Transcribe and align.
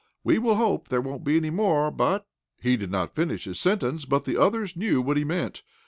We 0.23 0.39
will 0.39 0.55
hope 0.55 0.87
there 0.87 0.99
won't 0.99 1.23
be 1.23 1.37
any 1.37 1.51
more, 1.51 1.91
but" 1.91 2.25
He 2.63 2.75
did 2.75 2.89
not 2.89 3.13
finish 3.13 3.43
his 3.43 3.59
sentence, 3.59 4.03
but 4.05 4.25
the 4.25 4.35
others 4.35 4.75
knew 4.75 4.99
what 4.99 5.15
he 5.15 5.23
meant. 5.23 5.61